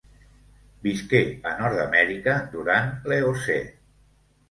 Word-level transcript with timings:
Visqué 0.87 1.21
a 1.51 1.53
Nord-amèrica 1.61 2.37
durant 2.57 2.93
l'Eocè. 3.11 3.63